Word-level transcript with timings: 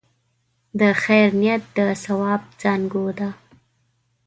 د 0.79 0.81
خیر 1.03 1.27
نیت 1.41 1.63
د 1.77 1.79
ثواب 2.03 2.41
زانګو 2.61 3.05
ده. 3.19 3.29